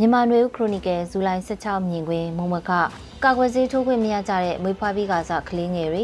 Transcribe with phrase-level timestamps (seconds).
[0.00, 2.70] မြန်မာနွေဦးခရိုနီကယ်ဇူလိုင်16မြင်ကွင်းမုံမက
[3.24, 6.02] ကာကွယ်ဆေးထိုးခွင့်မရကြတဲ့မွေးဖွားပြီးကစားကလေးငယ်တွေ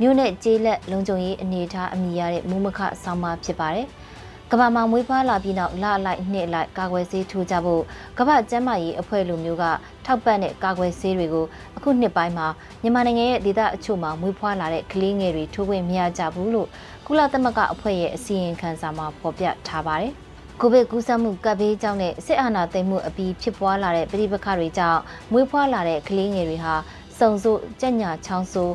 [0.00, 3.86] မြို့နဲ့ကျေးလက်လုံခြုံရေးအနေအထားအမိရတဲ့မုံမခဆောင်းပါဖြစ်ပါတယ်။
[4.50, 7.82] ကမ္ဘာမှာမွေးဖွားလာပြီးနောက်လအလိုက်နှစ်လိုက်ကာကွယ်ဆေးထိုးကြဖို့
[8.18, 9.64] ကမ္ဘာ့ကျန်းမာရေးအဖွဲ့လိုမျိုးက
[10.04, 12.46] ထောက်ပံ့တဲ့ကာကွယ်ဆေးတွေကိုအခုနှစ်ပိုင်းမှာ
[12.82, 16.68] မြန်မာနိုင်ငံရဲ့ဒေသအချို့မှာမွေးဖွားလာတဲ့ကလေးငယ်တွေထိုးခွင့်မရကြဘူးလို့
[17.06, 20.14] ကုလသမဂ္ဂအဖွဲ့ရဲ့အစည်းအဝေးခန်းစာမှာဖော်ပြထားပါတယ်။
[20.60, 25.00] ကိုဗစ်ကူးစက်မှုကပ်ဘေးကြောင့်နဲ့စစ်အာဏာသိမ်းမှုအပြီးဖြစ်ပွားလာတဲ့ပြည်ပခါတွေကြောင့်
[25.32, 26.74] မွေးဖွားလာတဲ့ကလေးငယ်တွေဟာ
[27.18, 28.74] စုံစို့ကြက်ညာချောင်းဆိုး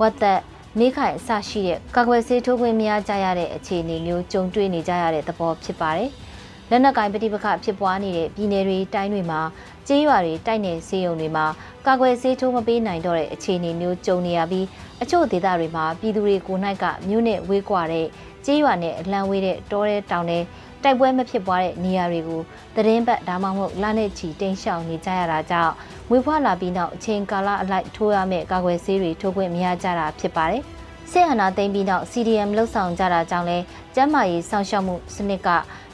[0.00, 0.40] ဝတ်သက်
[0.78, 6.10] မိခိုင်အစရှိတဲ့ကာကွယ်ဆေးထိုးခွင့်မရကြရတဲ့အခြေအနေမျိုးကြုံတွေ့နေကြရတဲ့သဘောဖြစ်ပါတယ်။
[6.70, 9.40] လက်နက်ကင်ပဋိပက္ခဖြစ်ပွားနေတဲ့ပြည်နယ်တွေတိုင်းတွေမှာ
[9.88, 11.46] ကျေးရွာတွေတိုက်နယ်ဆေးရုံတွေမှာ
[11.86, 14.66] ကာကွယ်ဆေးထိုးမပေးနိုင်တော့တဲ့အခြေအနေမျိုးကြုံနေရပြီး
[15.02, 18.06] အချို့ဒေသတွေမှာပြည်သူတွေကိုနိုင်ကမြို့နဲ့ဝေးကွာတဲ့
[18.44, 20.38] ကျေးရွာနဲ့အလံဝေးတဲ့တောထဲတောင်ထဲ
[20.82, 22.40] တိုက်ပွဲမဖြစ်ပွားတဲ့နေရာတွေကို
[22.76, 25.72] သတင်းပတ်ဒါမှမဟုတ်လနဲ့ချီတိမ်းရှောင်နေကြရတာကြောင့်
[26.08, 30.62] မွေးဖွားလာပြီးနောက်အချိန်ကာလအလိုက်ထိုးရမယ့်ကာကွယ်ဆေးတွေထိုးခွင့်မရကြတာဖြစ်ပါတယ်။
[31.10, 33.58] ဆေးအာနာသိမ်းပြီးနောက် CDM လှုပ်ဆောင်ကြတာကြောင့်လဲ
[33.94, 35.48] ကျန်းမာရေးစောင့်ရှောက်မှုစနစ်က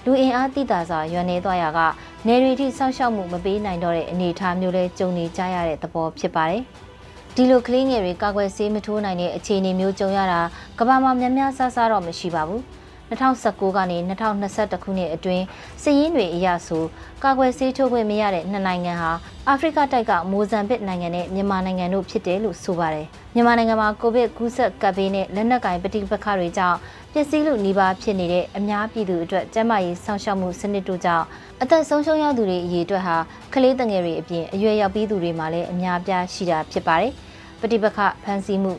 [0.04, 1.80] လူအင်အားတိတာစွာရွံ့နေသွားရက
[2.26, 6.62] နေရီထိစောင့်ရှောက်မှုမပေးနိုင်တော့တဲ့အနေအထားမျိုးလဲကြုံနေကြရတဲ့သဘောဖြစ်ပါတယ်။
[7.34, 10.40] ဒီလိုကလေးငယ်တွေကာကွယ်ဆေးမထိုးနိုင်တဲ့အခြေအနေမျိုးကြုံရတာ
[10.78, 12.62] ကမ္ဘာမှာများများဆဆတော့မရှိပါဘူး။
[13.12, 15.44] 2019ကနေ2021ခုနှစ်အတွင်း
[15.82, 16.84] စည်ရင်းတွေအရဆို
[17.24, 19.12] ကာကွယ်ဆေးထိုးခွင့်မရတဲ့နှစ်နိုင်ငံဟာ
[19.48, 26.78] အာဖရိကတိုက်ကမိုဇမ်ဘစ်နိုင်ငံနဲ့မြန်မာနိုင်ငံတို့ဖြစ်တယ်လို့ဆိုပါတယ်။မြန်မာနိုင်ငံမှာကိုဗစ်ကူးစက်ကပ်ဘေးနဲ့လက်နက်ကင်ပဋိပက္ခတွေကြောင့်
[27.12, 31.24] ပျက်စီးလို့နှီးပါဖြစ်နေတဲ့အများပြည်သူအတွက်ကျန်းမာရေးစောင့်ရှောက်မှုစနစ်တို့ကြောင့်
[31.62, 33.16] အသက်ဆုံးရှုံးရသူတွေအရေးအတွက်ဟာ
[33.54, 37.12] ကလေးတငယ်တွေအပြင်အရွယ်ရောက်ပြီးသူတွေမှာလည်းအများပြားရှိတာဖြစ်ပါတယ်။
[37.60, 38.72] ပဋိပက္ခဖန်ဆီးမှု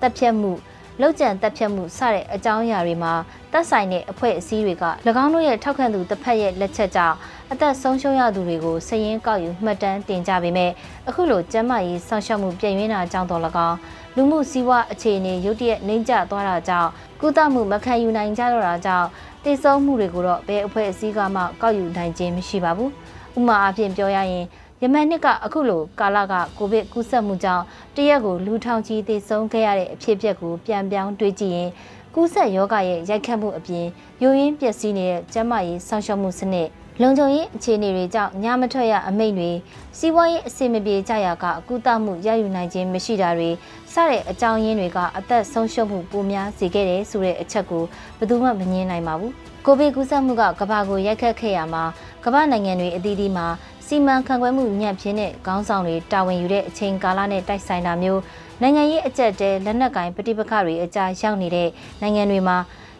[0.00, 0.52] တပ်ဖြတ်မှု
[1.00, 3.12] လောက်ကျန်တက်ဖြတ်မှုစတဲ့အကြောင်းအရာတွေမှာ
[3.52, 4.84] တက်ဆိုင်တဲ့အဖွဲ့အစည်းတွေက၎
[5.22, 7.16] င်းတို့ရဲ့ထောက်ခံသူတစ်ဖက်ရဲ့လက်ချက်ကြောင့်
[7.52, 10.70] အသက်ဆုံးရှုံးရသူတွေကိုစည်ရင်းကောက်ယူမှတ်တမ်းတင်ကြပေမဲ့
[11.08, 13.76] အခုလိုကျန်းမာရေးစောင့်ရှောက်မှုပြည်ရင်းတာကြောင့်တော်၎င်း
[14.16, 19.06] လူမှုစီးပွားအခြေအနေရုတ်တရက်နှိမ့်ကျသွားတာကြောင့်ကုသမှုမခံယူနိုင်ကြတော့တာကြောင့်
[19.44, 22.90] တည်ဆုံမှုတွေကိုတော့ဘယ်အဖွဲ့အစည်းကမှကောက်ယူနိုင်ခြင်းမရှိပါဘူး
[23.38, 24.44] ဥမာအဖြစ်ပြောရရင်
[24.82, 27.64] ယမန်နှစ်ကအခုလိုကာလကကိုဗစ်ကူးစက်မှုကြောင့်
[27.96, 31.70] တရက်ကိုလူထောင်ချီသေဆုံးခဲ့ရတဲ့အဖြစ်အပျက်ကိုပြန်ပြောင်းတွေးကြည့်ရင်
[32.14, 33.86] ကူးစက်ယောဂရဲ့ရိုက်ခတ်မှုအပြင်
[34.22, 36.68] ယိုရင်းပျက်စီးနေတဲ့ကျန်းမာရေးဆောင်ရှောက်မှုစနစ်
[37.02, 39.50] လုံခြုံရေးအခြေအနေတွေကြောင့်ညမထွက်ရအမိန့်တွေ
[39.98, 43.50] စီးပွားရေးအဆင်မပြေကြရာကအကူတမှုရယူနိုင်ခြင်းမရှိတာတွေ
[43.92, 47.84] စတဲ့အကြောင်းရင်းတွေကအသက်ဆုံးရှုံးမှုပိုများစေခဲ့တယ်ဆိုတဲ့အချက်ကို
[48.18, 49.32] ဘယ်သူမှမငြင်းနိုင်ပါဘူး
[49.66, 51.84] ကိုဗစ်ကူးစက်မှုကကမ္ဘာကိုရိုက်ခတ်ခဲ့ရမှာ
[52.24, 53.46] ကမ္ဘာနိုင်ငံတွေအသီးသီးမှာ
[53.86, 58.20] စီမံခန့်ခွဲမှုညံ့ဖျင်းတဲ့ခေါင်းဆောင်တွေတာဝန်ယူတဲ့အချိန်ကာလနဲ့တိုက်ဆိုင်တာမျိုး
[58.62, 61.68] နိုင်ငံရေးအကြက်တဲလက်နက်ကင်ပဋိပက္ခတွေအကြားရောက်နေတဲ့
[62.00, 62.56] နိုင်ငံတွေမှာ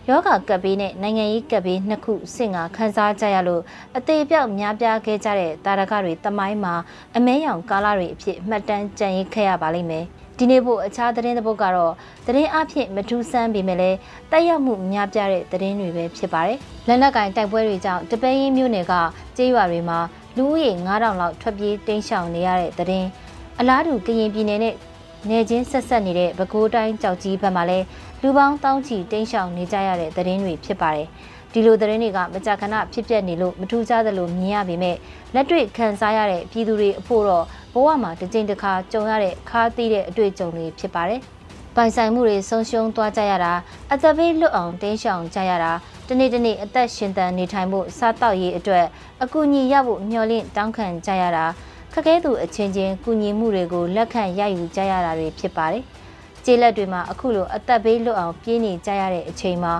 [0.08, 3.62] ယောဂကပ်ဘေးနဲ့နိုင်ငံရေးကပ်ဘေးနှစ်ခုဆင့်ကခန်းစားကြရလို့
[3.96, 6.74] အသေးပြောက်များပြားခဲ့ကြတဲ့တာရကတွေတမိုင်းမှာ
[7.16, 10.04] အမဲရောင်ကာလတွေအဖြစ်မှတ်တမ်းကြံရခဲ့ရပါလိမ့်မယ်
[10.38, 11.92] ဒီနေ့ဖို့အခြားသတင်းတစ်ပုဒ်ကတော့
[12.26, 13.98] သတင်းအဖြစ်မထူးဆန်းပေမဲ့လည်း
[14.30, 16.58] တက်ရောက်မှုများပြားတဲ့သတင်းတွေပဲဖြစ်ပါတယ်
[16.88, 18.94] လက်နက်ကင်တိုက်ပွဲတွေကြောင့်တပဲရင်မြို့နယ်က
[19.36, 19.98] ကျေးရွာတွေမှာ
[20.36, 23.08] လူဦးရေ9000လောက်ထွက်ပြေးတိမ်းရှောင်နေရတဲ့တဲ့င်း
[23.60, 24.74] အလားတူကရင်ပြည်နယ်နဲ့
[25.26, 27.86] နယ်ချင်းဆက်ဆက်နေတဲ့ပဲခူးတိုင်းကြောက်ကြီးဘက်မှာလည်း
[28.22, 31.08] လူပေါင်းတောင်းချီတိမ်းရှောင်နေကြရတဲ့တဲ့င်းတွေဖြစ်ပါတယ်
[31.52, 34.96] ဒီလိုသတင်းတွေကမကြာခဏဖြစ်ပျက်နေလို့မထူးခြားသလိုမြင်ရပေမဲ့
[35.34, 41.22] လက်တွေ့ခံစားရတဲ့ပြည်သူတွေအဖို့တော့ဘဝမှာတစ်ကြိမ်တစ်ခါကြုံရတဲ့ခါးသီးတဲ့အတွေ့အကြုံတွေဖြစ်ပါတယ်။
[41.76, 43.52] ပိုင်ဆိုင်မှုတွေဆုံးရှုံးသွားကြရတာ
[43.92, 45.72] အသက်ဘေးလွတ်အောင်တင်းရှောင်ကြရတာ
[46.08, 48.86] တနေ့တနေ့အသက်ရှင်သန်နေထိုင်ဖို့စားတောက်ရေးအတွက်
[49.22, 51.67] အကူအညီရဖို့မျှော်လင့်တောင်းခံကြရတာခ
[51.98, 55.84] က်ခဲသူအချင်းချင်းကူညီမှုတွေကိုလက်ခံရယူကြရတာတွေဖြစ်ပါတယ်။
[56.44, 59.72] ကျေးလက်တွေမှာအခုလိုအသက်ဘေးလွတ်အောင်ပြေးနေကြရတဲ့အချိန်မှာ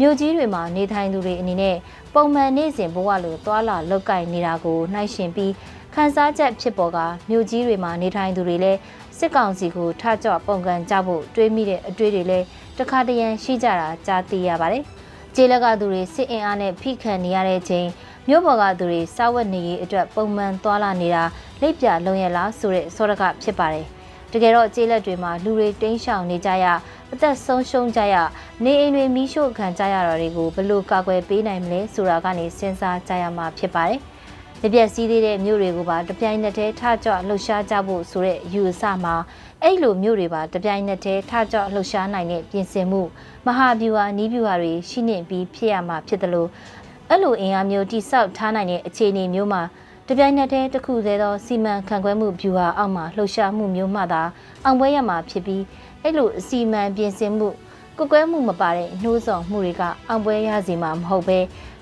[0.00, 1.76] မြို့ကြီးတွေမှာနေထိုင်သူတွေအနေနဲ့
[2.14, 5.52] ပုံမှန်နေ့စဉ်ဘဝလိုသွာလာလောက်ကင်နေတာကိုနှိုင်းယှဉ်ပြီး
[5.94, 6.98] ခန်းစားချက်ဖြစ်ပေါ်က
[7.30, 8.78] မြို့ကြီးတွေမှာနေထိုင်သူတွေလည်း
[9.18, 12.46] စစ်ကောင်စီကိုထကြွပုံကန်ကြဖို့တွေးမိတဲ့အတွေ့တွေလည်း
[12.78, 14.84] တခါတရံရှိကြတာကြားသိရပါတယ်။
[15.34, 17.86] ကျေးလက်ကသူတွေစစ်အင်အားနဲ့ဖိခံနေရတဲ့ချိန်
[18.32, 21.24] မြို့ပေါ်ကသူတွေစားဝတ်နေရေးအတွက်ပုံမှန်သွာလာနေတာ
[21.60, 23.86] လက်ပြလုံရလားဆိုတဲ့စောရကဖြစ်ပါတယ်။
[24.32, 26.66] တကယ်တော့ကျေးလက်တွေမှာလူတွေတိမ်းရှောင်နေကြရ
[27.12, 28.16] အသက်ဆုံးရှုံးကြရ
[28.64, 34.00] နေအိမ်တွေမီးရှို့ခံကြရတာတွေကိုဘယ်လိုကာကွယ်ပေးနိုင်မလဲဆိုတာကနေစဉ်းစားကြရမှာဖြစ်ပါတယ်။
[34.62, 39.14] တပြက်စီးသေးတဲ့မြို့တွေကိုပါတပြိုင်နက်တည်းထကြွလှုပ်ရှားကြဖို့ဆိုတဲ့ယူအဆမှာ
[39.62, 43.02] အဲ့လိုမျိုးတွေပါတပြိုင်နက်တည်းထကြွလှုပ်ရှားနိုင်တဲ့ပြင်ဆင်မှု
[43.46, 46.48] မဟာဗျူဟာနီးဗျူဟာတွေရှိနေပြီးဖြစ်ရမှာဖြစ်တယ်လို့
[47.12, 49.62] အဲ့လိုအင်အားမျိုးတိဆောက်ထားနိုင်တဲ့အခြေအနေမျိုးမှာ
[50.08, 54.22] တပြိုင်နက်တည်းတစ်ခုသေးသောစီမံခန့်ခွဲမှုဗျူဟာအောက်မှာလှုပ်ရှားမှုမျိုးမှသာ
[54.64, 55.62] အောင်ပွဲရမှာဖြစ်ပြီး
[56.02, 57.48] အဲ့လိုအစီမံပြင်ဆင်မှု
[57.96, 61.38] ကွကွဲမှုမပါတဲ့နှိုးဆော်မှုတွေကအောင်ပွဲရစီမှာမဟုတ်ပဲ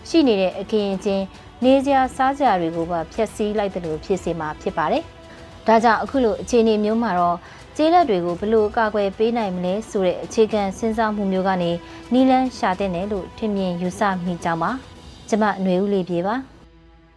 [0.09, 1.25] ရှိနေတဲ့အကရင်ချင်း
[1.65, 5.03] နေစရာစားစရာတွေကိုပါဖျက်ဆီးလိုက်တယ်လို့ဖြစ်စေမှာဖြစ်ပါတယ်။
[5.67, 7.37] ဒါကြောင့်အခုလိုအခြေအနေမျိုးမှာတော့
[7.77, 11.71] ကျေးလက်တွေကိုဘလို့ကာကွယ်ပေးနိုင်မလဲဆိုတဲ့အခြေခံစဉ်းစားမှုမျိုးကနေ
[12.13, 14.71] နီလန်းရှာတဲ့နယ်လို့ထင်မြင်ယူဆမိကြပါ
[15.31, 16.35] ကျမຫນွေဦးလေးပြေပါ